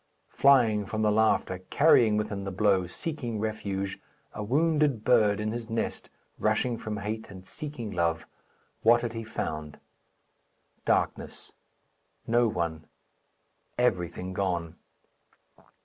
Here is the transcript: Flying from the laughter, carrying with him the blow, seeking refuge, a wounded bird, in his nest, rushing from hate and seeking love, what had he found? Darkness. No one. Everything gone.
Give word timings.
Flying 0.31 0.87
from 0.87 1.03
the 1.03 1.11
laughter, 1.11 1.59
carrying 1.69 2.17
with 2.17 2.29
him 2.29 2.43
the 2.43 2.49
blow, 2.49 2.87
seeking 2.87 3.37
refuge, 3.39 3.99
a 4.33 4.43
wounded 4.43 5.03
bird, 5.03 5.39
in 5.39 5.51
his 5.51 5.69
nest, 5.69 6.09
rushing 6.39 6.75
from 6.75 6.97
hate 6.97 7.29
and 7.29 7.45
seeking 7.45 7.91
love, 7.91 8.25
what 8.81 9.03
had 9.03 9.13
he 9.13 9.23
found? 9.23 9.79
Darkness. 10.85 11.53
No 12.25 12.47
one. 12.47 12.85
Everything 13.77 14.33
gone. 14.33 14.75